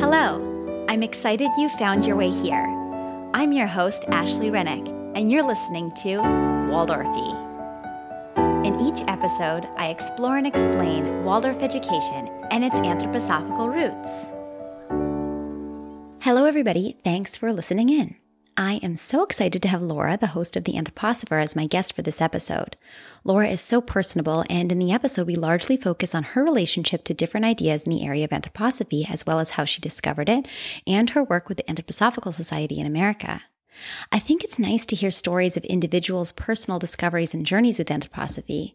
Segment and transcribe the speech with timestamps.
[0.00, 2.64] Hello, I'm excited you found your way here.
[3.34, 4.86] I'm your host, Ashley Rennick,
[5.16, 6.18] and you're listening to
[6.70, 7.34] Waldorfy.
[8.64, 14.30] In each episode, I explore and explain Waldorf education and its anthroposophical roots.
[16.22, 16.96] Hello, everybody.
[17.02, 18.14] Thanks for listening in.
[18.60, 21.92] I am so excited to have Laura, the host of The Anthroposopher, as my guest
[21.92, 22.76] for this episode.
[23.22, 27.14] Laura is so personable, and in the episode, we largely focus on her relationship to
[27.14, 30.48] different ideas in the area of anthroposophy, as well as how she discovered it
[30.88, 33.42] and her work with the Anthroposophical Society in America.
[34.10, 38.74] I think it's nice to hear stories of individuals' personal discoveries and journeys with anthroposophy.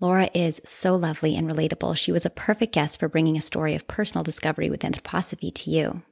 [0.00, 1.96] Laura is so lovely and relatable.
[1.96, 5.70] She was a perfect guest for bringing a story of personal discovery with anthroposophy to
[5.70, 6.02] you.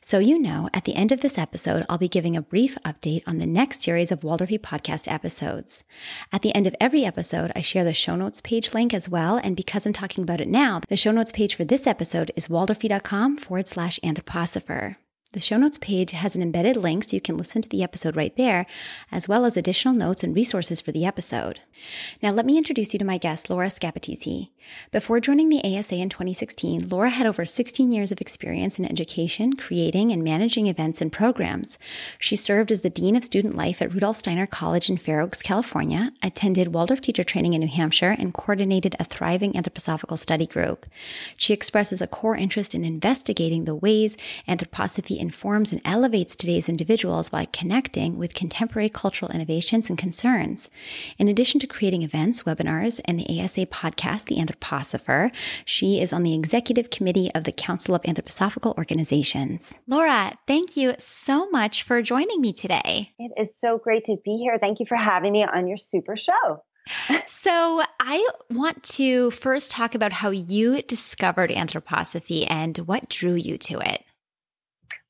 [0.00, 3.22] So, you know, at the end of this episode, I'll be giving a brief update
[3.26, 5.84] on the next series of Waldorfy podcast episodes.
[6.32, 9.40] At the end of every episode, I share the show notes page link as well.
[9.42, 12.48] And because I'm talking about it now, the show notes page for this episode is
[12.48, 14.96] waldorfy.com forward slash anthroposopher.
[15.32, 18.16] The show notes page has an embedded link so you can listen to the episode
[18.16, 18.64] right there,
[19.12, 21.60] as well as additional notes and resources for the episode.
[22.22, 24.48] Now, let me introduce you to my guest, Laura Scappaticci.
[24.90, 29.54] Before joining the ASA in 2016, Laura had over 16 years of experience in education,
[29.54, 31.78] creating and managing events and programs.
[32.18, 35.42] She served as the Dean of Student Life at Rudolf Steiner College in Fair Oaks,
[35.42, 40.86] California, attended Waldorf teacher training in New Hampshire, and coordinated a thriving anthroposophical study group.
[41.36, 44.16] She expresses a core interest in investigating the ways
[44.48, 50.70] anthroposophy informs and elevates today's individuals by connecting with contemporary cultural innovations and concerns.
[51.18, 55.30] In addition to creating events, webinars, and the ASA podcast, The Anthroposopher,
[55.64, 59.76] she is on the executive committee of the Council of Anthroposophical Organizations.
[59.86, 63.12] Laura, thank you so much for joining me today.
[63.18, 64.58] It is so great to be here.
[64.58, 66.62] Thank you for having me on your super show.
[67.26, 73.58] so, I want to first talk about how you discovered anthroposophy and what drew you
[73.58, 74.04] to it.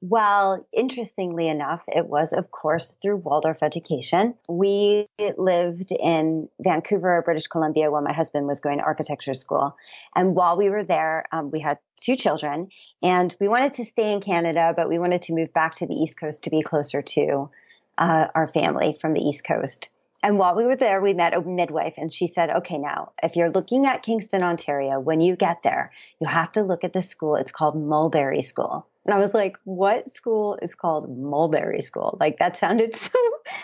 [0.01, 4.35] Well, interestingly enough, it was, of course, through Waldorf education.
[4.49, 5.07] We
[5.37, 9.77] lived in Vancouver, British Columbia, while my husband was going to architecture school.
[10.15, 12.69] And while we were there, um, we had two children,
[13.03, 15.95] and we wanted to stay in Canada, but we wanted to move back to the
[15.95, 17.51] East Coast to be closer to
[17.99, 19.89] uh, our family from the East Coast.
[20.23, 23.35] And while we were there, we met a midwife, and she said, Okay, now, if
[23.35, 27.03] you're looking at Kingston, Ontario, when you get there, you have to look at the
[27.03, 27.35] school.
[27.37, 28.87] It's called Mulberry School.
[29.09, 32.19] And I was like, what school is called Mulberry School?
[32.21, 33.19] Like that sounded so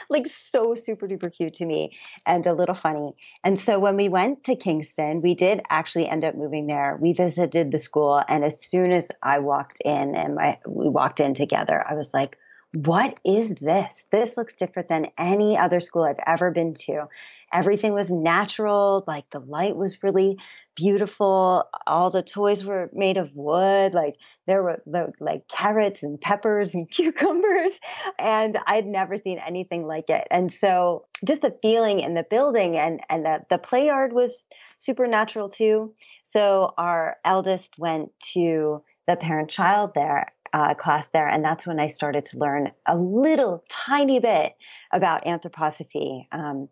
[0.09, 3.15] like so super duper cute to me and a little funny.
[3.44, 6.97] And so when we went to Kingston, we did actually end up moving there.
[6.99, 11.21] We visited the school and as soon as I walked in and my we walked
[11.21, 12.38] in together, I was like,
[12.74, 14.06] what is this?
[14.10, 17.06] This looks different than any other school I've ever been to.
[17.52, 20.38] Everything was natural, like the light was really
[20.74, 21.68] beautiful.
[21.86, 24.16] All the toys were made of wood, like
[24.48, 24.82] there were
[25.20, 27.78] like carrots and peppers and cucumbers,
[28.18, 30.26] and I'd never seen anything like it.
[30.32, 34.46] And so just the feeling in the building and and the, the play yard was
[34.78, 35.94] supernatural too.
[36.24, 41.26] So our eldest went to the parent child there uh, class there.
[41.26, 44.54] And that's when I started to learn a little tiny bit
[44.92, 46.28] about anthroposophy.
[46.31, 46.69] Um,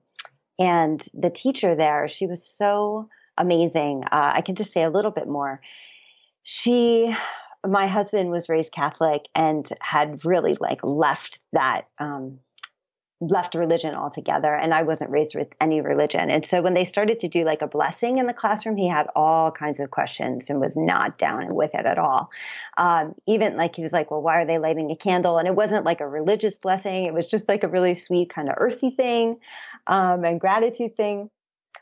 [0.56, 4.04] and the teacher there, she was so amazing.
[4.04, 5.60] Uh, I can just say a little bit more.
[6.44, 7.12] She,
[7.66, 12.38] my husband was raised Catholic and had really like left that um,
[13.22, 16.28] left religion altogether and I wasn't raised with any religion.
[16.31, 19.06] And so when they started to do like a blessing in the classroom, he had
[19.15, 22.31] all kinds of questions and was not down with it at all.
[22.77, 25.38] Um, even like he was like, well, why are they lighting a candle?
[25.38, 27.05] And it wasn't like a religious blessing.
[27.05, 29.38] It was just like a really sweet kind of earthy thing
[29.87, 31.31] um, and gratitude thing.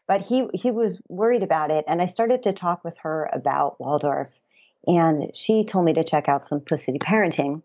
[0.07, 1.85] But he, he was worried about it.
[1.89, 4.29] And I started to talk with her about Waldorf
[4.87, 7.63] and she told me to check out simplicity parenting.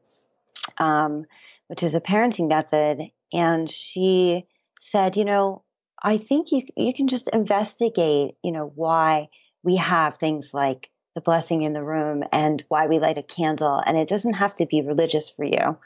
[0.77, 1.25] Um,
[1.67, 3.01] which is a parenting method
[3.33, 4.45] and she
[4.79, 5.63] said, you know,
[6.01, 9.29] I think you you can just investigate, you know, why
[9.63, 13.81] we have things like the blessing in the room and why we light a candle
[13.83, 15.77] and it doesn't have to be religious for you.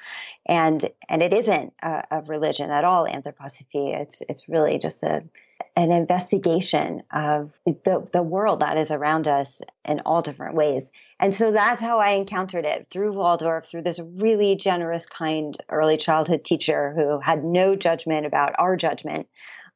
[0.45, 3.95] And and it isn't a, a religion at all anthroposophy.
[3.95, 5.23] It's it's really just a
[5.79, 10.91] an investigation of the, the world that is around us in all different ways.
[11.21, 15.95] And so that's how I encountered it through Waldorf, through this really generous, kind early
[15.95, 19.27] childhood teacher who had no judgment about our judgment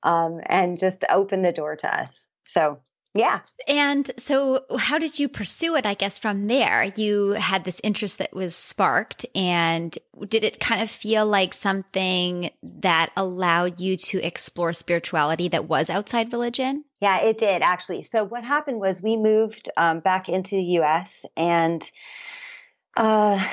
[0.04, 2.28] um, and just opened the door to us.
[2.44, 2.80] So
[3.16, 3.42] yeah.
[3.68, 5.86] And so, how did you pursue it?
[5.86, 9.24] I guess from there, you had this interest that was sparked.
[9.36, 15.68] And did it kind of feel like something that allowed you to explore spirituality that
[15.68, 16.86] was outside religion?
[17.02, 18.04] Yeah, it did actually.
[18.04, 21.84] So, what happened was we moved um, back into the US and
[22.96, 23.44] Uh,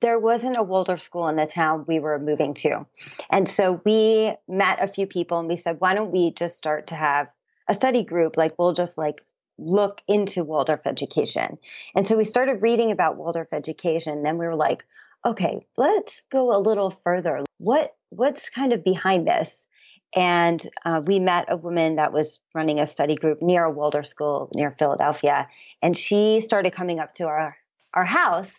[0.00, 2.86] there wasn't a Waldorf school in the town we were moving to.
[3.30, 6.88] And so we met a few people and we said, why don't we just start
[6.88, 7.28] to have
[7.68, 8.36] a study group?
[8.36, 9.22] Like we'll just like
[9.58, 11.58] look into Waldorf education.
[11.94, 14.22] And so we started reading about Waldorf education.
[14.22, 14.84] Then we were like,
[15.24, 17.44] okay, let's go a little further.
[17.58, 19.66] What what's kind of behind this?
[20.14, 24.06] And uh, we met a woman that was running a study group near a Waldorf
[24.06, 25.48] school near Philadelphia,
[25.80, 27.56] and she started coming up to our
[27.94, 28.54] our house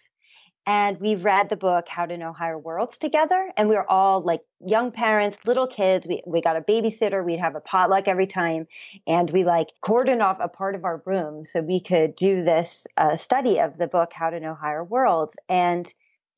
[0.65, 4.21] and we read the book how to know higher worlds together and we were all
[4.21, 8.27] like young parents little kids we, we got a babysitter we'd have a potluck every
[8.27, 8.68] time
[9.07, 12.86] and we like cordoned off a part of our room so we could do this
[12.98, 15.94] uh, study of the book how to know higher worlds and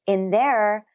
[0.07, 0.85] in there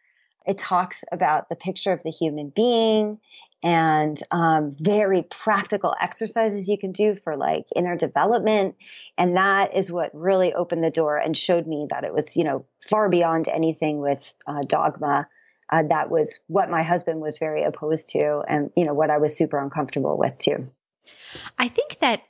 [0.46, 3.18] it talks about the picture of the human being
[3.62, 8.74] and um, very practical exercises you can do for like inner development.
[9.18, 12.44] And that is what really opened the door and showed me that it was, you
[12.44, 15.28] know, far beyond anything with uh, dogma.
[15.68, 19.18] Uh, that was what my husband was very opposed to and, you know, what I
[19.18, 20.70] was super uncomfortable with too.
[21.58, 22.22] I think that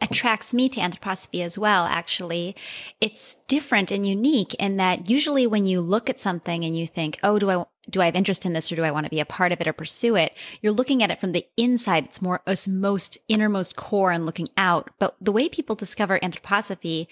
[0.00, 2.54] attracts me to anthroposophy as well, actually.
[3.00, 7.18] It's different and unique in that usually when you look at something and you think,
[7.22, 9.20] oh, do I, do I have interest in this or do I want to be
[9.20, 10.34] a part of it or pursue it?
[10.60, 12.04] You're looking at it from the inside.
[12.04, 14.90] It's more, it's most innermost core and looking out.
[14.98, 17.06] But the way people discover anthroposophy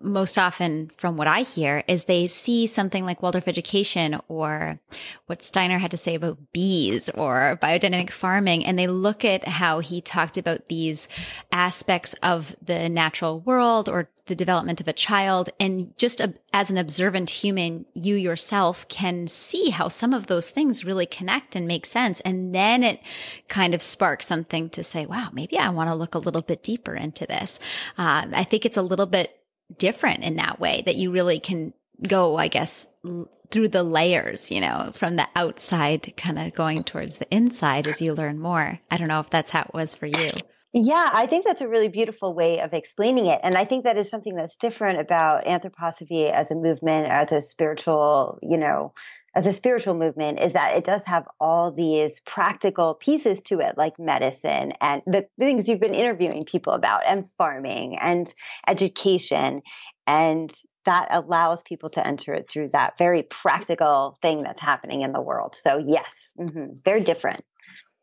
[0.00, 4.78] most often from what I hear is they see something like Waldorf education or
[5.26, 8.64] what Steiner had to say about bees or biodynamic farming.
[8.64, 11.06] And they look at how he talked about these
[11.52, 15.50] aspects of the natural world or the development of a child.
[15.58, 20.50] And just a, as an observant human, you yourself can see how some of those
[20.50, 22.20] things really connect and make sense.
[22.20, 23.00] And then it
[23.48, 26.62] kind of sparks something to say, wow, maybe I want to look a little bit
[26.62, 27.58] deeper into this.
[27.98, 29.39] Uh, I think it's a little bit
[29.78, 31.72] different in that way that you really can
[32.06, 36.84] go, I guess, l- through the layers, you know, from the outside kind of going
[36.84, 38.78] towards the inside as you learn more.
[38.90, 40.28] I don't know if that's how it was for you.
[40.72, 43.40] Yeah, I think that's a really beautiful way of explaining it.
[43.42, 47.40] And I think that is something that's different about anthroposophy as a movement, as a
[47.40, 48.92] spiritual, you know,
[49.34, 53.78] as a spiritual movement is that it does have all these practical pieces to it,
[53.78, 58.32] like medicine and the things you've been interviewing people about, and farming and
[58.66, 59.62] education.
[60.06, 60.52] And
[60.84, 65.20] that allows people to enter it through that very practical thing that's happening in the
[65.20, 65.54] world.
[65.54, 67.44] So, yes, mm-hmm, they're different.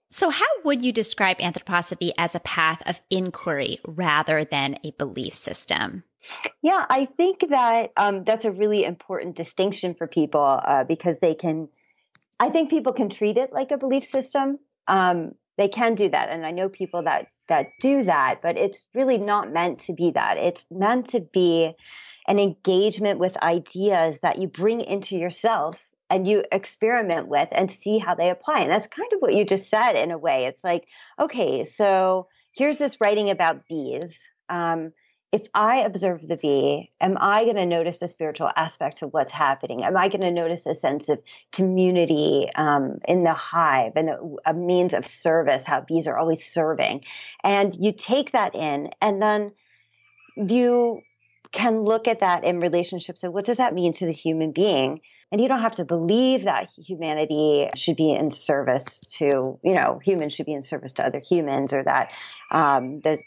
[0.09, 5.33] So, how would you describe anthroposophy as a path of inquiry rather than a belief
[5.33, 6.03] system?
[6.61, 11.35] Yeah, I think that um, that's a really important distinction for people uh, because they
[11.35, 11.69] can,
[12.39, 14.57] I think people can treat it like a belief system.
[14.87, 18.85] Um, they can do that, and I know people that that do that, but it's
[18.93, 20.37] really not meant to be that.
[20.37, 21.73] It's meant to be
[22.27, 25.75] an engagement with ideas that you bring into yourself
[26.09, 28.61] and you experiment with and see how they apply.
[28.61, 30.45] And that's kind of what you just said in a way.
[30.45, 30.87] It's like,
[31.19, 34.27] okay, so here's this writing about bees.
[34.49, 34.91] Um,
[35.31, 39.31] if I observe the bee, am I going to notice a spiritual aspect of what's
[39.31, 39.83] happening?
[39.83, 41.19] Am I going to notice a sense of
[41.51, 46.45] community um, in the hive and a, a, means of service, how bees are always
[46.45, 47.03] serving?
[47.44, 49.51] And you take that in, and then
[50.38, 51.01] you
[51.51, 55.01] can look at that in relationships of what does that mean to the human being?
[55.29, 60.00] And you don't have to believe that humanity should be in service to, you know,
[60.01, 62.12] humans should be in service to other humans or that
[62.50, 63.22] um, the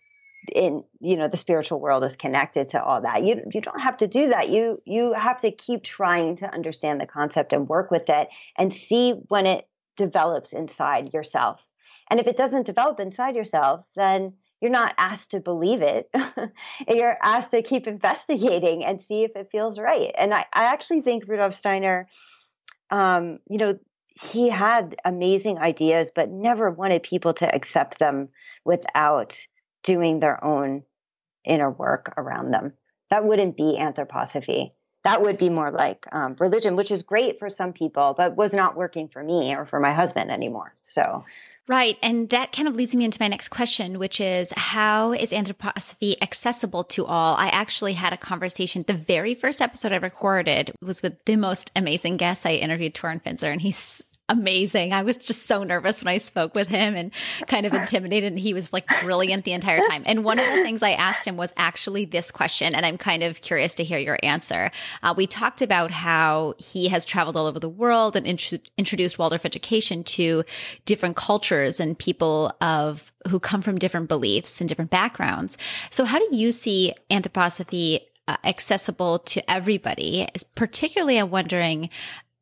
[0.53, 3.25] in you know the spiritual world is connected to all that.
[3.25, 4.49] You you don't have to do that.
[4.49, 8.73] You you have to keep trying to understand the concept and work with it and
[8.73, 11.67] see when it develops inside yourself.
[12.11, 16.11] And if it doesn't develop inside yourself then you're not asked to believe it.
[16.89, 20.13] You're asked to keep investigating and see if it feels right.
[20.19, 22.09] And i, I actually think rudolf steiner
[22.91, 23.79] um, you know
[24.21, 28.29] he had amazing ideas but never wanted people to accept them
[28.65, 29.39] without
[29.83, 30.83] doing their own
[31.45, 32.75] inner work around them.
[33.11, 34.73] That wouldn't be anthroposophy.
[35.05, 38.53] That would be more like um, religion, which is great for some people, but was
[38.53, 40.75] not working for me or for my husband anymore.
[40.85, 41.25] So,
[41.71, 41.99] Right.
[42.03, 46.17] And that kind of leads me into my next question, which is how is anthroposophy
[46.21, 47.37] accessible to all?
[47.37, 48.85] I actually had a conversation.
[48.85, 53.23] The very first episode I recorded was with the most amazing guest I interviewed, Torin
[53.23, 54.93] Finser, and he's amazing.
[54.93, 57.11] I was just so nervous when I spoke with him and
[57.49, 58.33] kind of intimidated.
[58.33, 60.05] And he was like brilliant the entire time.
[60.07, 62.75] And one of the things I asked him was actually this question.
[62.75, 64.71] And I'm kind of curious to hear your answer.
[65.03, 69.19] Uh, we talked about how he has traveled all over the world and int- introduced
[69.19, 70.45] Waldorf education to
[70.87, 75.59] different cultures and people of who come from different beliefs and different backgrounds.
[75.91, 80.29] So how do you see anthroposophy uh, accessible to everybody.
[80.55, 81.91] Particularly, I'm wondering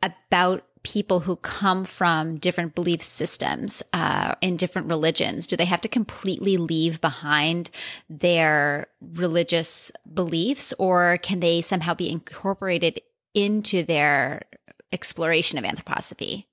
[0.03, 5.47] about people who come from different belief systems uh, in different religions?
[5.47, 7.69] Do they have to completely leave behind
[8.09, 13.03] their religious beliefs, or can they somehow be incorporated
[13.35, 14.43] into their
[14.91, 16.45] exploration of anthroposophy?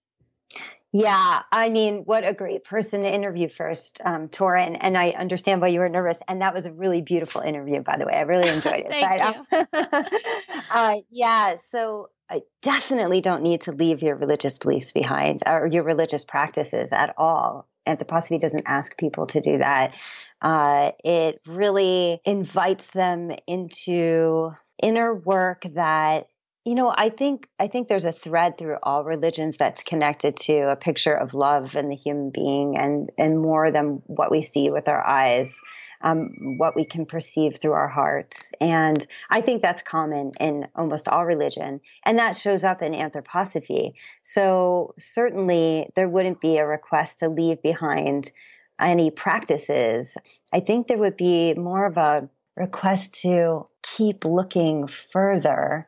[0.91, 4.77] Yeah, I mean, what a great person to interview first, um, Torin.
[4.79, 6.17] And I understand why you were nervous.
[6.27, 8.13] And that was a really beautiful interview, by the way.
[8.13, 8.91] I really enjoyed it.
[8.91, 10.59] Thank but, you.
[10.71, 15.83] uh, yeah, so I definitely don't need to leave your religious beliefs behind or your
[15.83, 17.67] religious practices at all.
[17.87, 19.95] Anthroposophy doesn't ask people to do that.
[20.41, 24.51] Uh, it really invites them into
[24.81, 26.27] inner work that
[26.65, 30.69] you know i think i think there's a thread through all religions that's connected to
[30.69, 34.69] a picture of love and the human being and and more than what we see
[34.69, 35.61] with our eyes
[36.01, 38.51] um, what we can perceive through our hearts.
[38.59, 43.93] And i think that's common in almost all religion and that shows up in anthroposophy.
[44.23, 48.31] So certainly there wouldn't be a request to leave behind
[48.79, 50.17] any practices.
[50.51, 55.87] I think there would be more of a request to keep looking further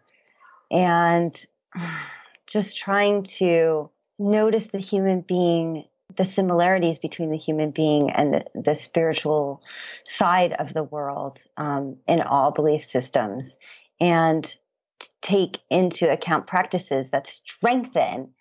[0.71, 1.35] and
[2.47, 5.85] just trying to notice the human being,
[6.17, 9.61] the similarities between the human being and the, the spiritual
[10.03, 13.57] side of the world um, in all belief systems,
[13.99, 14.55] and
[15.21, 18.33] take into account practices that strengthen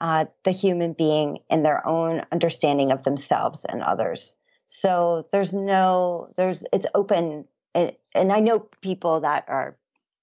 [0.00, 4.34] uh, the human being in their own understanding of themselves and others.
[4.66, 7.44] So there's no, there's, it's open.
[7.74, 9.76] And, and I know people that are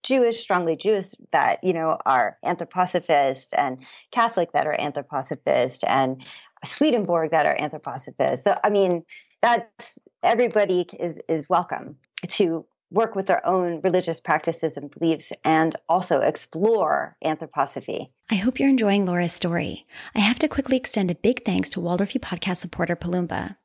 [0.04, 6.24] Jewish, strongly Jewish that, you know, are anthroposophist and Catholic that are anthroposophist and
[6.68, 8.40] Swedenborg that are anthroposophist.
[8.40, 9.04] So, I mean,
[9.42, 9.94] that's
[10.24, 11.98] everybody is, is welcome
[12.28, 18.08] to work with their own religious practices and beliefs and also explore anthroposophy.
[18.30, 19.86] I hope you're enjoying Laura's story.
[20.16, 23.58] I have to quickly extend a big thanks to Waldorf podcast supporter Palumba.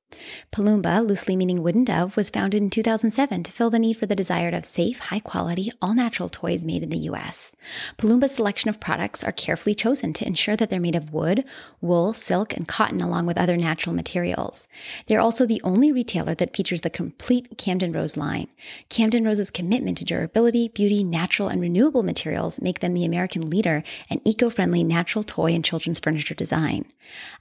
[0.50, 4.16] Palumba, loosely meaning wooden dove, was founded in 2007 to fill the need for the
[4.16, 7.52] desire have safe, high quality, all natural toys made in the US.
[7.98, 11.44] Palumba's selection of products are carefully chosen to ensure that they're made of wood,
[11.80, 14.68] wool, silk, and cotton, along with other natural materials.
[15.06, 18.48] They're also the only retailer that features the complete Camden Rose line.
[18.88, 23.82] Camden Rose's commitment to durability, beauty, natural, and renewable materials make them the American leader
[24.08, 26.84] in eco friendly natural toy and children's furniture design.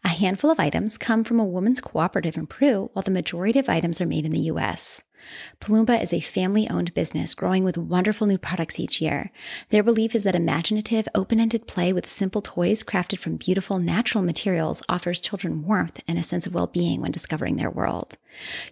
[0.03, 3.69] A handful of items come from a women's cooperative in Peru, while the majority of
[3.69, 5.01] items are made in the US.
[5.59, 9.31] Palumba is a family owned business growing with wonderful new products each year.
[9.69, 14.23] Their belief is that imaginative, open ended play with simple toys crafted from beautiful, natural
[14.23, 18.17] materials offers children warmth and a sense of well being when discovering their world.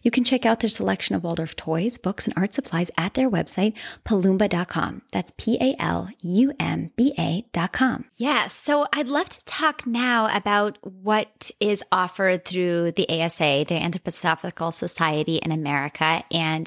[0.02, 3.30] You can check out their selection of Waldorf toys, books, and art supplies at their
[3.30, 3.74] website,
[4.06, 5.02] palumba.com.
[5.12, 8.06] That's P A L U M B A.com.
[8.18, 13.76] Yeah, so I'd love to talk now about what is offered through the ASA, the
[13.76, 16.24] Anthroposophical Society in America,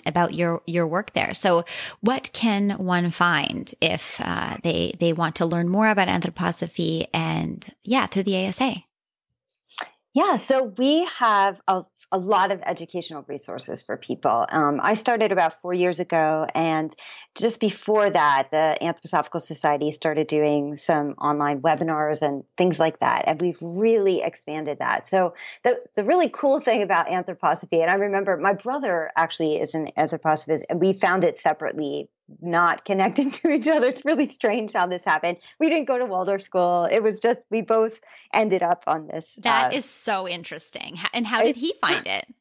[0.07, 1.33] about your, your work there.
[1.33, 1.64] So,
[2.00, 7.67] what can one find if uh, they, they want to learn more about anthroposophy and,
[7.85, 8.76] yeah, through the ASA?
[10.14, 14.45] Yeah, so we have a a lot of educational resources for people.
[14.50, 16.95] Um, I started about four years ago, and
[17.35, 23.25] just before that, the Anthroposophical Society started doing some online webinars and things like that,
[23.26, 25.09] and we've really expanded that.
[25.09, 29.75] So the the really cool thing about anthroposophy, and I remember my brother actually is
[29.75, 32.11] an anthroposophist, and we found it separately
[32.41, 33.88] not connected to each other.
[33.88, 35.38] It's really strange how this happened.
[35.59, 36.88] We didn't go to Waldorf school.
[36.91, 37.99] It was just we both
[38.33, 39.38] ended up on this.
[39.43, 40.99] That uh, is so interesting.
[41.12, 42.26] And how did he find it?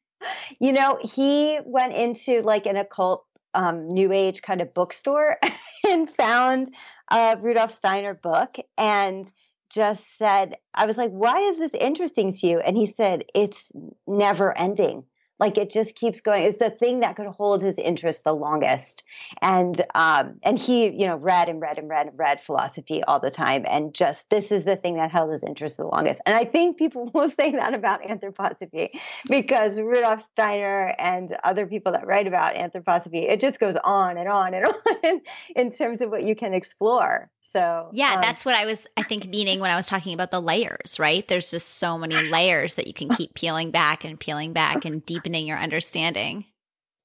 [0.59, 5.37] You know, he went into like an occult um, new age kind of bookstore
[5.89, 6.73] and found
[7.09, 9.31] a Rudolf Steiner book and
[9.71, 12.59] just said, I was like, why is this interesting to you?
[12.59, 13.71] And he said, it's
[14.05, 15.05] never ending.
[15.41, 16.43] Like it just keeps going.
[16.43, 19.03] It's the thing that could hold his interest the longest.
[19.41, 23.19] And um, and he, you know, read and read and read and read philosophy all
[23.19, 23.65] the time.
[23.67, 26.21] And just this is the thing that held his interest the longest.
[26.27, 28.89] And I think people will say that about anthroposophy
[29.27, 34.29] because Rudolf Steiner and other people that write about anthroposophy, it just goes on and
[34.29, 34.65] on and
[35.03, 35.21] on
[35.55, 37.31] in terms of what you can explore.
[37.41, 40.31] So yeah, um, that's what I was I think meaning when I was talking about
[40.31, 41.27] the layers, right?
[41.27, 45.05] There's just so many layers that you can keep peeling back and peeling back and
[45.05, 46.45] deepening your understanding.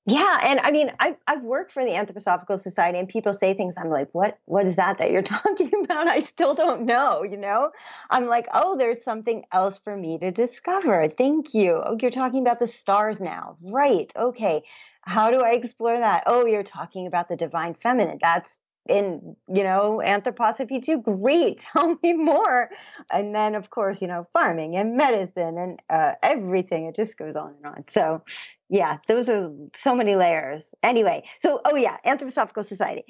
[0.09, 3.75] Yeah, and I mean, I I've worked for the Anthroposophical Society, and people say things.
[3.77, 6.07] I'm like, what What is that that you're talking about?
[6.07, 7.25] I still don't know.
[7.25, 7.73] You know,
[8.09, 11.09] I'm like, oh, there's something else for me to discover.
[11.09, 11.83] Thank you.
[11.85, 14.13] Oh, you're talking about the stars now, right?
[14.17, 14.63] Okay.
[15.03, 16.25] how do I explore that?
[16.27, 18.19] Oh, you're talking about the divine feminine.
[18.21, 22.71] That's in you know anthroposophy too great tell me more.
[23.11, 27.37] And then of course you know farming and medicine and uh, everything it just goes
[27.37, 27.85] on and on.
[27.89, 28.23] So
[28.69, 30.75] yeah those are so many layers.
[30.83, 33.05] Anyway so oh yeah anthroposophical society.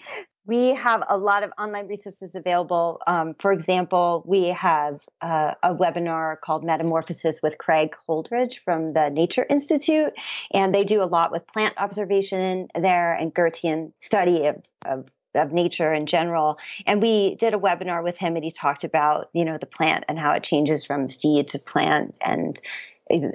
[0.49, 3.00] We have a lot of online resources available.
[3.06, 9.11] Um, for example we have uh, a webinar called metamorphosis with craig holdrege from the
[9.11, 10.12] nature institute
[10.52, 15.52] and they do a lot with plant observation there and goethean study of, of of
[15.52, 16.58] nature in general.
[16.86, 20.04] And we did a webinar with him and he talked about, you know, the plant
[20.08, 22.60] and how it changes from seed to plant and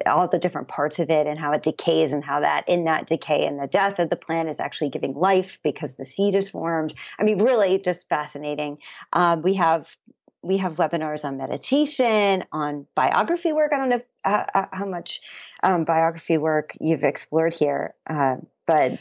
[0.06, 3.08] all the different parts of it and how it decays and how that in that
[3.08, 6.50] decay and the death of the plant is actually giving life because the seed is
[6.50, 6.94] formed.
[7.18, 8.80] I mean, really just fascinating.
[9.14, 9.96] Um, we have
[10.44, 13.74] we have webinars on meditation, on biography work.
[13.74, 15.22] I don't know if, uh, uh how much
[15.62, 19.00] um, biography work you've explored here, uh, but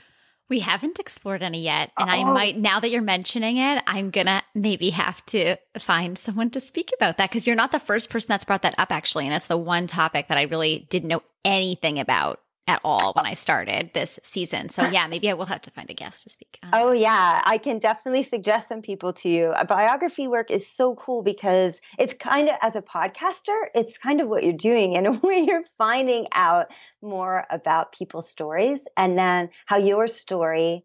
[0.50, 1.92] we haven't explored any yet.
[1.96, 2.12] And oh.
[2.12, 6.50] I might, now that you're mentioning it, I'm going to maybe have to find someone
[6.50, 9.26] to speak about that because you're not the first person that's brought that up, actually.
[9.26, 12.40] And it's the one topic that I really didn't know anything about
[12.70, 14.68] at all when I started this season.
[14.68, 16.58] So yeah, maybe I will have to find a guest to speak.
[16.72, 19.50] Oh yeah, I can definitely suggest some people to you.
[19.50, 24.20] A biography work is so cool because it's kind of as a podcaster, it's kind
[24.20, 26.68] of what you're doing in a way you're finding out
[27.02, 30.84] more about people's stories and then how your story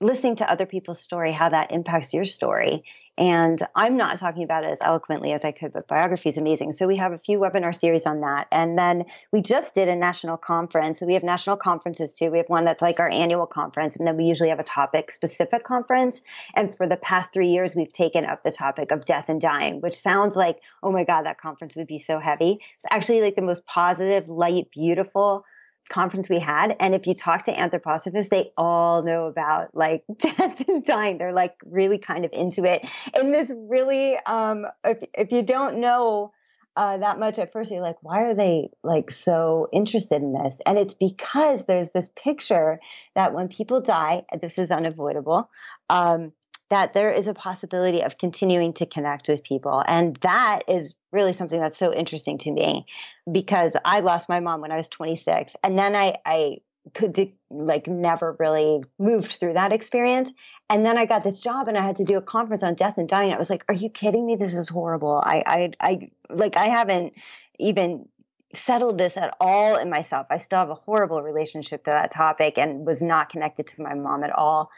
[0.00, 2.84] listening to other people's story, how that impacts your story
[3.18, 6.70] and I'm not talking about it as eloquently as I could, but biography is amazing.
[6.70, 8.46] So we have a few webinar series on that.
[8.52, 11.00] And then we just did a national conference.
[11.00, 12.30] So we have national conferences too.
[12.30, 13.96] We have one that's like our annual conference.
[13.96, 16.22] And then we usually have a topic specific conference.
[16.54, 19.80] And for the past three years, we've taken up the topic of death and dying,
[19.80, 22.60] which sounds like, oh my God, that conference would be so heavy.
[22.76, 25.44] It's actually like the most positive, light, beautiful,
[25.88, 26.76] conference we had.
[26.80, 31.18] And if you talk to anthroposophists, they all know about like death and dying.
[31.18, 32.88] They're like really kind of into it.
[33.14, 36.32] And this really, um, if, if you don't know
[36.76, 40.58] uh, that much at first, you're like, why are they like so interested in this?
[40.64, 42.78] And it's because there's this picture
[43.16, 45.50] that when people die, this is unavoidable.
[45.90, 46.32] Um,
[46.70, 49.82] that there is a possibility of continuing to connect with people.
[49.86, 52.86] And that is really something that's so interesting to me
[53.30, 56.58] because I lost my mom when I was 26 and then I, I
[56.94, 60.30] could like never really moved through that experience.
[60.70, 62.98] And then I got this job and I had to do a conference on death
[62.98, 63.32] and dying.
[63.32, 64.36] I was like, are you kidding me?
[64.36, 65.22] This is horrible.
[65.24, 67.14] I, I, I like, I haven't
[67.58, 68.06] even
[68.54, 70.26] settled this at all in myself.
[70.30, 73.94] I still have a horrible relationship to that topic and was not connected to my
[73.94, 74.70] mom at all.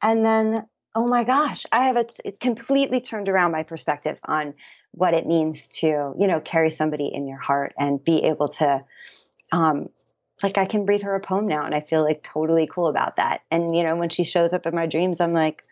[0.00, 4.54] And then, oh my gosh, I have a, it completely turned around my perspective on
[4.92, 5.86] what it means to,
[6.18, 8.84] you know, carry somebody in your heart and be able to,
[9.52, 9.88] um,
[10.42, 13.16] like I can read her a poem now and I feel like totally cool about
[13.16, 13.42] that.
[13.50, 15.62] And, you know, when she shows up in my dreams, I'm like,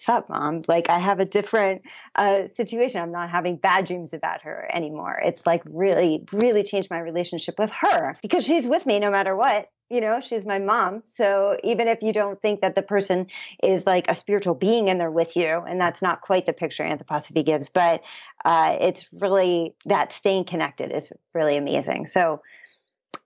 [0.00, 0.62] sup mom?
[0.66, 1.82] Like i have a different
[2.14, 3.02] uh, situation.
[3.02, 5.20] I'm not having bad dreams about her anymore.
[5.22, 9.36] It's like really really changed my relationship with her because she's with me no matter
[9.36, 11.02] what you know she's my mom.
[11.04, 13.26] So even if you don't think that the person
[13.62, 16.84] is like a spiritual being and they're with you and that's not quite the picture
[16.84, 18.02] anthroposophy gives but
[18.44, 22.06] uh, it's really that staying connected is really amazing.
[22.06, 22.40] So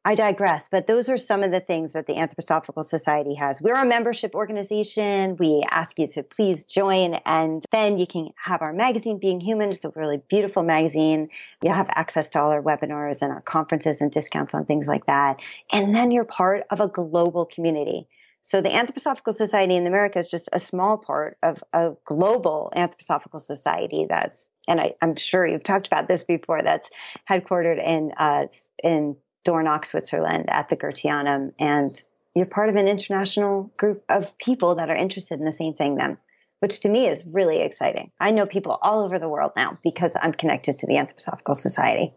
[0.07, 3.63] I digress, but those are some of the things that the Anthroposophical Society has.
[3.63, 5.37] We're a membership organization.
[5.39, 9.71] We ask you to please join, and then you can have our magazine, Being Human.
[9.71, 11.31] It's a really beautiful magazine.
[11.63, 15.07] You have access to all our webinars and our conferences and discounts on things like
[15.07, 15.41] that.
[15.73, 18.07] And then you're part of a global community.
[18.43, 23.41] So the Anthroposophical Society in America is just a small part of a global Anthroposophical
[23.41, 26.91] Society that's, and I, am sure you've talked about this before, that's
[27.27, 28.45] headquartered in, uh,
[28.83, 31.53] in Dornach, Switzerland at the Goetheanum.
[31.59, 31.93] And
[32.35, 35.97] you're part of an international group of people that are interested in the same thing
[35.97, 36.19] then,
[36.61, 38.11] which to me is really exciting.
[38.19, 42.13] I know people all over the world now because I'm connected to the Anthroposophical Society.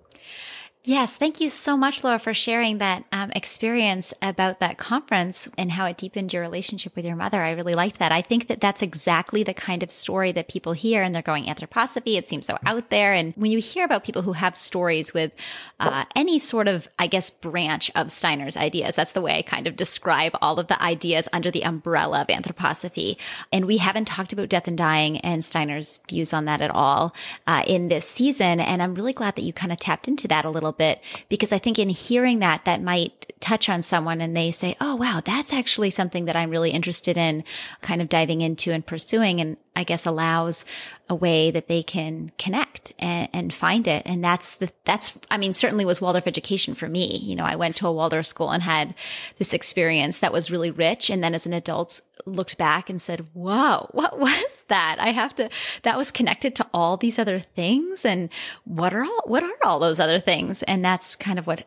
[0.84, 5.70] Yes, thank you so much, Laura, for sharing that um, experience about that conference and
[5.70, 7.42] how it deepened your relationship with your mother.
[7.42, 8.14] I really liked that.
[8.14, 11.44] I think that that's exactly the kind of story that people hear and they're going
[11.44, 12.18] anthroposophy.
[12.18, 13.12] It seems so out there.
[13.12, 15.34] And when you hear about people who have stories with
[15.82, 19.68] uh, any sort of, I guess, branch of Steiner's ideas, that's the way I kind
[19.68, 23.18] of describe all of the ideas under the umbrella of anthroposophy.
[23.52, 27.14] And we haven't talked about death and dying and Steiner's views on that at all
[27.46, 28.62] uh, in this season.
[28.62, 31.52] And I'm really glad that you kind of tapped into that a little bit because
[31.52, 35.22] I think in hearing that, that might touch on someone and they say, Oh, wow,
[35.24, 37.44] that's actually something that I'm really interested in
[37.82, 39.40] kind of diving into and pursuing.
[39.40, 40.66] And I guess allows
[41.08, 44.04] a way that they can connect and, and, find it.
[44.06, 47.18] And that's the, that's, I mean, certainly was Waldorf education for me.
[47.18, 48.96] You know, I went to a Waldorf school and had
[49.38, 51.10] this experience that was really rich.
[51.10, 54.98] And then as an adult, looked back and said, whoa, what was that?
[55.00, 55.50] I have to,
[55.84, 58.06] that was connected to all these other things.
[58.06, 58.30] And
[58.66, 60.64] what are all, what are all those other things?
[60.64, 61.66] And that's kind of what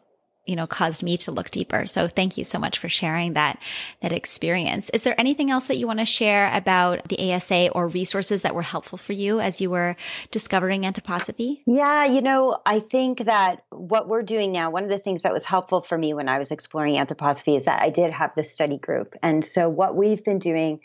[0.51, 1.87] you know, caused me to look deeper.
[1.87, 3.61] So thank you so much for sharing that,
[4.03, 4.91] that experience.
[4.91, 8.53] Is there anything else that you want to share about the ASA or resources that
[8.53, 9.95] were helpful for you as you were
[10.33, 11.61] discovering anthroposophy?
[11.67, 15.33] Yeah, you know, I think that what we're doing now, one of the things that
[15.33, 18.51] was helpful for me when I was exploring anthroposophy is that I did have this
[18.51, 19.15] study group.
[19.23, 20.81] And so what we've been doing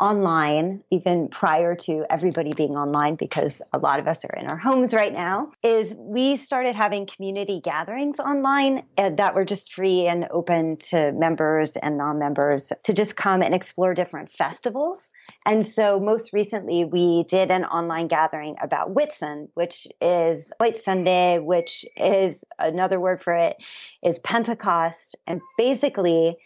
[0.00, 4.56] online, even prior to everybody being online, because a lot of us are in our
[4.56, 10.06] homes right now, is we started having community gatherings online uh, that were just free
[10.06, 15.12] and open to members and non members to just come and explore different festivals.
[15.44, 21.38] And so, most recently, we did an online gathering about Whitsun, which is White Sunday,
[21.38, 23.56] which is another word for it
[24.02, 25.16] is Pentecost.
[25.26, 26.36] And basically,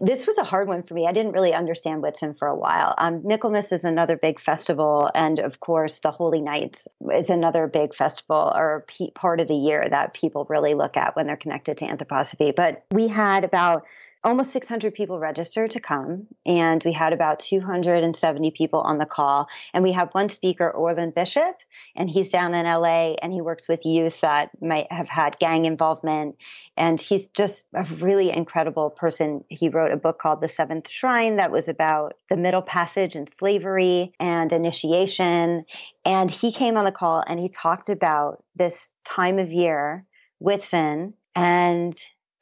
[0.00, 1.06] this was a hard one for me.
[1.06, 2.94] I didn't really understand Whitsun for a while.
[2.98, 7.94] Um, Michaelmas is another big festival, and of course, the Holy Nights is another big
[7.94, 11.86] festival or part of the year that people really look at when they're connected to
[11.86, 12.54] anthroposophy.
[12.54, 13.86] But we had about
[14.26, 19.48] almost 600 people registered to come, and we had about 270 people on the call.
[19.72, 21.54] And we have one speaker, Orland Bishop,
[21.94, 25.64] and he's down in LA and he works with youth that might have had gang
[25.64, 26.36] involvement.
[26.76, 29.44] And he's just a really incredible person.
[29.48, 33.28] He wrote a book called The Seventh Shrine that was about the Middle Passage and
[33.28, 35.66] slavery and initiation.
[36.04, 40.04] And he came on the call and he talked about this time of year,
[40.42, 41.96] Whitsun, and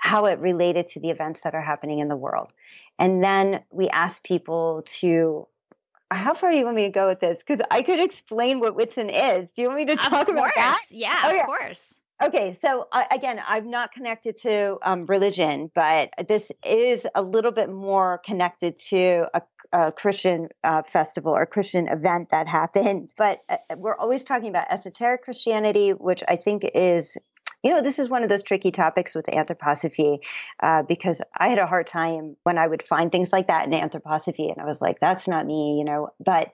[0.05, 2.53] how it related to the events that are happening in the world.
[2.99, 5.49] And then we asked people to
[6.11, 7.39] how far do you want me to go with this?
[7.39, 9.49] Because I could explain what Whitsun is.
[9.57, 10.79] Do you want me to talk about that?
[10.91, 11.95] Yeah, oh, yeah, of course.
[12.23, 17.51] Okay, so uh, again, I'm not connected to um, religion, but this is a little
[17.51, 23.15] bit more connected to a, a Christian uh, festival or Christian event that happens.
[23.17, 27.17] But uh, we're always talking about esoteric Christianity, which I think is
[27.65, 30.23] you know, this is one of those tricky topics with anthroposophy
[30.61, 33.73] uh, because I had a hard time when I would find things like that in
[33.73, 36.11] anthroposophy, and I was like, "That's not me," you know.
[36.21, 36.53] But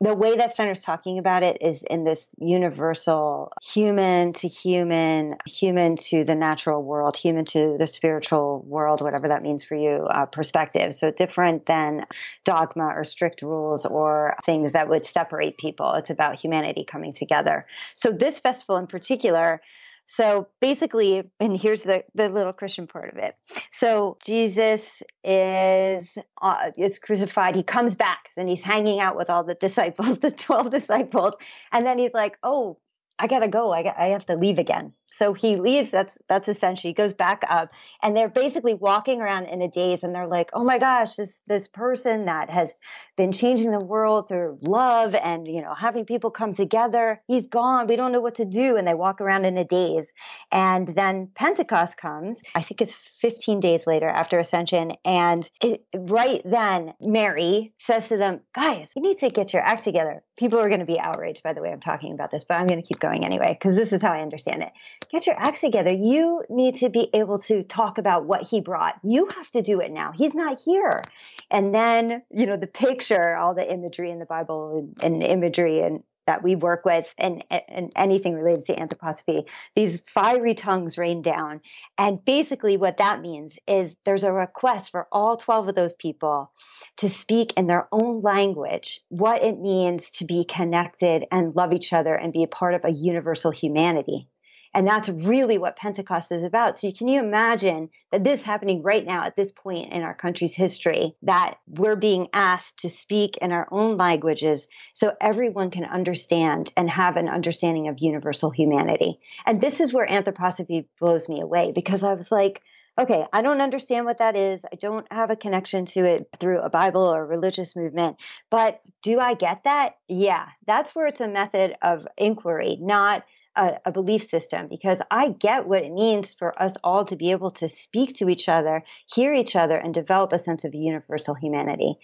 [0.00, 5.96] the way that Steiner's talking about it is in this universal human to human, human
[5.96, 10.24] to the natural world, human to the spiritual world, whatever that means for you, uh,
[10.24, 10.94] perspective.
[10.94, 12.06] So different than
[12.44, 15.92] dogma or strict rules or things that would separate people.
[15.92, 17.66] It's about humanity coming together.
[17.94, 19.60] So this festival in particular
[20.06, 23.34] so basically, and here's the, the little Christian part of it.
[23.70, 27.54] So Jesus is uh, is crucified.
[27.54, 31.34] He comes back and he's hanging out with all the disciples, the twelve disciples,
[31.72, 32.78] and then he's like, "Oh,
[33.18, 33.72] I gotta go.
[33.72, 35.90] I got, I have to leave again." So he leaves.
[35.90, 40.04] That's that's essentially he goes back up, and they're basically walking around in a daze,
[40.04, 42.74] and they're like, "Oh my gosh, this this person that has
[43.16, 47.88] been changing the world through love and you know having people come together, he's gone.
[47.88, 50.12] We don't know what to do." And they walk around in a daze,
[50.52, 52.42] and then Pentecost comes.
[52.54, 58.16] I think it's 15 days later after Ascension, and it, right then Mary says to
[58.16, 61.42] them, "Guys, you need to get your act together." People are going to be outraged
[61.42, 63.76] by the way I'm talking about this, but I'm going to keep going anyway because
[63.76, 64.70] this is how I understand it
[65.10, 65.90] get your acts together.
[65.90, 68.94] You need to be able to talk about what he brought.
[69.02, 70.12] You have to do it now.
[70.12, 71.02] He's not here.
[71.50, 75.80] And then, you know, the picture, all the imagery in the Bible and, and imagery
[75.80, 81.22] and that we work with and, and anything related to anthroposophy, these fiery tongues rain
[81.22, 81.60] down.
[81.98, 86.52] And basically, what that means is there's a request for all 12 of those people
[86.98, 91.92] to speak in their own language what it means to be connected and love each
[91.92, 94.28] other and be a part of a universal humanity.
[94.72, 96.78] And that's really what Pentecost is about.
[96.78, 100.54] So can you imagine that this happening right now at this point in our country's
[100.54, 106.72] history, that we're being asked to speak in our own languages so everyone can understand
[106.76, 109.18] and have an understanding of universal humanity.
[109.44, 112.62] And this is where anthroposophy blows me away because I was like,
[112.98, 114.60] okay, I don't understand what that is.
[114.70, 118.18] I don't have a connection to it through a Bible or religious movement.
[118.50, 119.96] But do I get that?
[120.06, 123.24] Yeah, that's where it's a method of inquiry, not
[123.56, 127.32] a, a, belief system because I get what it means for us all to be
[127.32, 131.34] able to speak to each other, hear each other, and develop a sense of universal
[131.34, 131.94] humanity.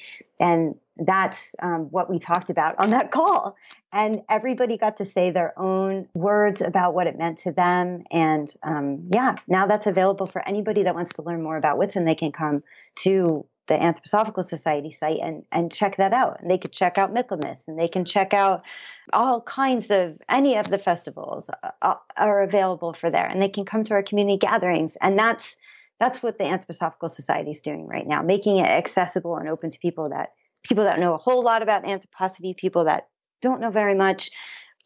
[0.40, 3.56] And that's um, what we talked about on that call.
[3.92, 8.04] And everybody got to say their own words about what it meant to them.
[8.10, 12.06] And um, yeah, now that's available for anybody that wants to learn more about Whitsun.
[12.06, 12.62] They can come
[12.96, 16.40] to the Anthroposophical Society site and, and check that out.
[16.40, 18.64] And they could check out Michaelmas and they can check out
[19.12, 23.48] all kinds of any of the festivals uh, uh, are available for there and they
[23.48, 24.96] can come to our community gatherings.
[25.00, 25.56] And that's
[25.98, 29.78] that's what the Anthroposophical Society is doing right now, making it accessible and open to
[29.78, 30.30] people that
[30.62, 33.08] people that know a whole lot about anthroposophy, people that
[33.40, 34.30] don't know very much,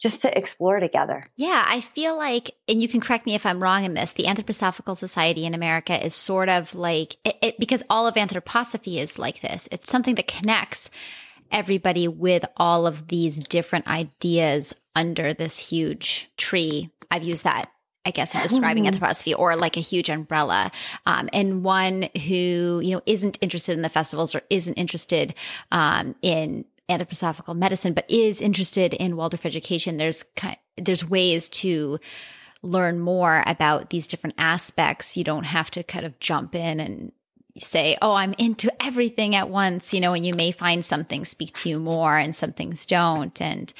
[0.01, 1.23] just to explore together.
[1.37, 4.23] Yeah, I feel like, and you can correct me if I'm wrong in this, the
[4.23, 9.19] Anthroposophical Society in America is sort of like, it, it, because all of anthroposophy is
[9.19, 9.69] like this.
[9.71, 10.89] It's something that connects
[11.51, 16.89] everybody with all of these different ideas under this huge tree.
[17.11, 17.69] I've used that
[18.05, 19.03] I guess in describing mm-hmm.
[19.03, 20.71] anthroposophy or like a huge umbrella.
[21.05, 25.35] Um, and one who, you know, isn't interested in the festivals or isn't interested
[25.71, 30.23] um, in anthroposophical medicine, but is interested in Waldorf education, there's
[30.77, 31.99] there's ways to
[32.63, 35.17] learn more about these different aspects.
[35.17, 37.11] You don't have to kind of jump in and
[37.57, 41.29] say, "Oh, I'm into everything at once," you know, and you may find some things
[41.29, 43.39] speak to you more and some things don't.
[43.41, 43.73] And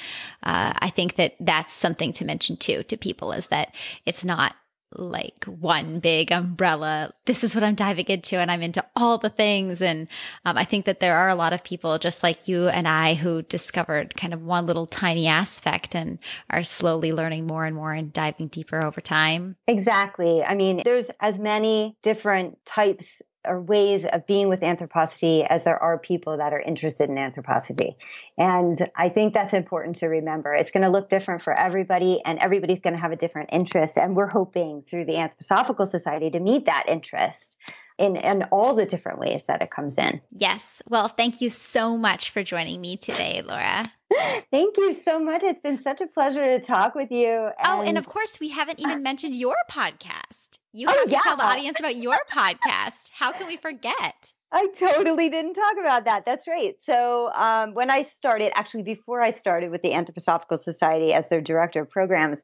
[0.44, 4.56] uh, I think that that's something to mention too to people is that it's not
[4.94, 7.14] like one big umbrella.
[7.26, 9.82] This is what I'm diving into, and I'm into all the things.
[9.82, 10.08] And
[10.46, 13.14] um, I think that there are a lot of people just like you and I
[13.14, 17.94] who discovered kind of one little tiny aspect and are slowly learning more and more
[17.94, 19.56] and diving deeper over time.
[19.68, 20.44] Exactly.
[20.44, 25.82] I mean, there's as many different types or ways of being with anthroposophy as there
[25.82, 27.96] are people that are interested in anthroposophy.
[28.38, 30.54] And I think that's important to remember.
[30.54, 33.98] It's going to look different for everybody, and everybody's going to have a different interest.
[33.98, 37.58] And we're hoping through the Anthroposophical Society to meet that interest
[37.98, 40.22] in, in all the different ways that it comes in.
[40.32, 40.82] Yes.
[40.88, 43.84] Well, thank you so much for joining me today, Laura.
[44.52, 45.42] Thank you so much.
[45.44, 47.30] It's been such a pleasure to talk with you.
[47.30, 50.58] Oh, and- oh, and of course, we haven't even mentioned your podcast.
[50.74, 51.20] You oh, have to yeah.
[51.22, 53.12] tell the audience about your podcast.
[53.14, 54.32] How can we forget?
[54.54, 56.26] I totally didn't talk about that.
[56.26, 56.76] That's right.
[56.82, 61.42] So, um, when I started, actually, before I started with the Anthroposophical Society as their
[61.42, 62.44] director of programs,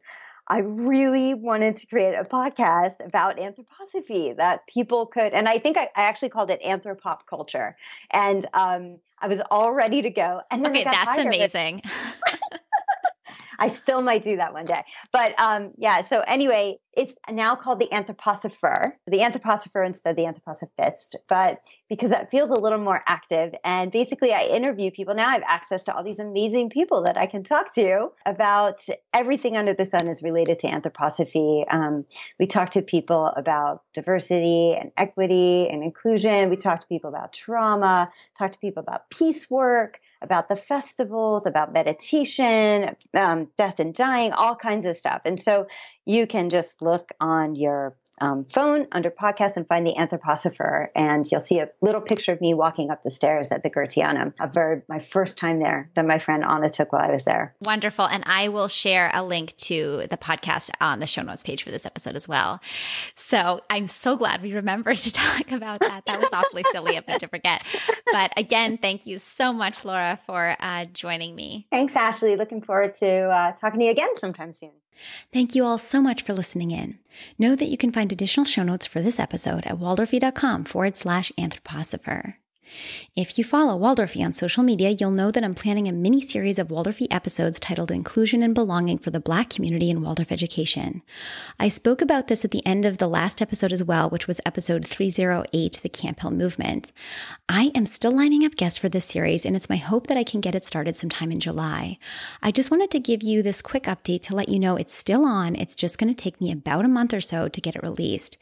[0.50, 5.78] I really wanted to create a podcast about anthroposophy that people could, and I think
[5.78, 7.76] I, I actually called it Anthropop Culture.
[8.12, 10.42] And um, I was all ready to go.
[10.50, 11.82] And then okay, that's amazing.
[13.60, 14.84] I still might do that one day.
[15.12, 20.24] But um, yeah, so anyway, it's now called the anthroposopher, the anthroposopher instead of the
[20.24, 23.54] anthroposophist, but because that feels a little more active.
[23.64, 25.14] And basically, I interview people.
[25.14, 28.84] Now I have access to all these amazing people that I can talk to about
[29.14, 31.66] everything under the sun is related to anthroposophy.
[31.72, 32.06] Um,
[32.40, 36.50] we talk to people about diversity and equity and inclusion.
[36.50, 41.46] We talk to people about trauma, talk to people about peace work, about the festivals,
[41.46, 45.22] about meditation, um, death and dying, all kinds of stuff.
[45.26, 45.68] And so
[46.08, 51.30] you can just look on your um, phone under podcast and find the Anthroposopher, and
[51.32, 54.34] you'll see a little picture of me walking up the stairs at the Goetheanum.
[54.40, 57.56] A very my first time there that my friend Anna took while I was there.
[57.62, 61.64] Wonderful, and I will share a link to the podcast on the show notes page
[61.64, 62.60] for this episode as well.
[63.16, 66.06] So I'm so glad we remembered to talk about that.
[66.06, 67.64] That was awfully silly of me to forget.
[68.12, 71.68] But again, thank you so much, Laura, for uh, joining me.
[71.70, 72.36] Thanks, Ashley.
[72.36, 74.72] Looking forward to uh, talking to you again sometime soon.
[75.32, 77.00] Thank you all so much for listening in.
[77.38, 81.32] Know that you can find additional show notes for this episode at waldorfy.com forward slash
[81.38, 82.36] anthroposopher.
[83.16, 86.60] If you follow Waldorfy on social media, you'll know that I'm planning a mini series
[86.60, 91.02] of Waldorfy episodes titled Inclusion and Belonging for the Black Community in Waldorf Education.
[91.60, 94.42] I spoke about this at the end of the last episode as well, which was
[94.46, 96.92] episode 308, The Camphill Movement.
[97.50, 100.24] I am still lining up guests for this series, and it's my hope that I
[100.24, 101.98] can get it started sometime in July.
[102.42, 105.26] I just wanted to give you this quick update to let you know it's still
[105.26, 105.56] on.
[105.56, 108.38] It's just going to take me about a month or so to get it released.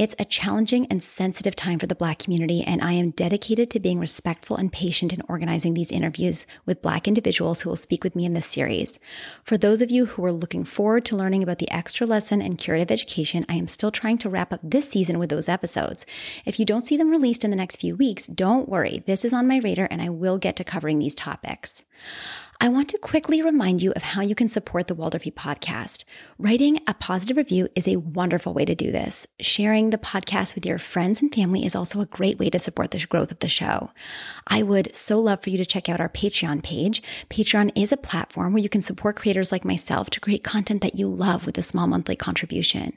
[0.00, 3.78] It's a challenging and sensitive time for the Black community, and I am dedicated to
[3.78, 8.16] being respectful and patient in organizing these interviews with Black individuals who will speak with
[8.16, 8.98] me in this series.
[9.44, 12.56] For those of you who are looking forward to learning about the extra lesson and
[12.56, 16.06] curative education, I am still trying to wrap up this season with those episodes.
[16.46, 19.02] If you don't see them released in the next few weeks, don't worry.
[19.04, 21.82] This is on my radar, and I will get to covering these topics.
[22.62, 26.04] I want to quickly remind you of how you can support the Waldorfy podcast.
[26.36, 29.26] Writing a positive review is a wonderful way to do this.
[29.40, 32.90] Sharing the podcast with your friends and family is also a great way to support
[32.90, 33.92] the growth of the show.
[34.46, 37.02] I would so love for you to check out our Patreon page.
[37.30, 40.96] Patreon is a platform where you can support creators like myself to create content that
[40.96, 42.92] you love with a small monthly contribution.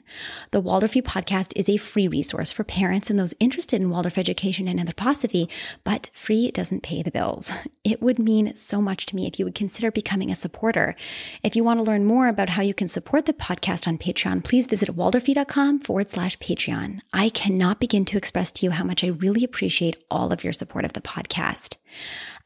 [0.50, 4.68] The Waldorfy podcast is a free resource for parents and those interested in Waldorf education
[4.68, 5.48] and anthroposophy,
[5.84, 7.50] but free doesn't pay the bills.
[7.84, 10.94] It would mean so much to me if you would consider becoming a supporter.
[11.42, 14.44] If you want to learn more about how you can support the podcast on Patreon,
[14.44, 17.00] please visit waldorfy.com forward slash Patreon.
[17.12, 20.52] I cannot begin to express to you how much I really appreciate all of your
[20.52, 21.76] support of the podcast.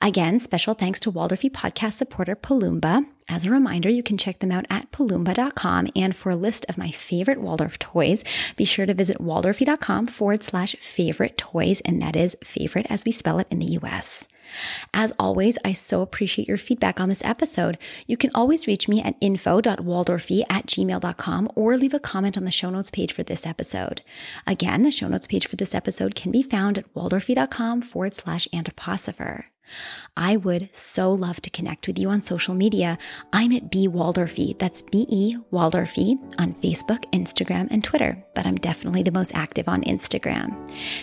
[0.01, 3.05] Again, special thanks to Waldorfy podcast supporter Palumba.
[3.29, 5.89] As a reminder, you can check them out at palumba.com.
[5.97, 8.23] And for a list of my favorite Waldorf toys,
[8.57, 11.81] be sure to visit waldorfy.com forward slash favorite toys.
[11.81, 14.29] And that is favorite as we spell it in the US.
[14.95, 17.79] As always, I so appreciate your feedback on this episode.
[18.07, 22.51] You can always reach me at info.waldorfy at gmail.com or leave a comment on the
[22.51, 24.03] show notes page for this episode.
[24.47, 28.49] Again, the show notes page for this episode can be found at waldorfy.com forward slash
[28.53, 29.45] anthroposopher.
[30.17, 32.99] I would so love to connect with you on social media.
[33.33, 34.59] I'm at B Waldorfy.
[34.59, 39.69] That's B E Waldorfy on Facebook, Instagram, and Twitter, but I'm definitely the most active
[39.69, 40.57] on Instagram.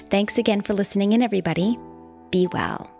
[0.10, 1.78] Thanks again for listening in, everybody.
[2.32, 2.95] Be well.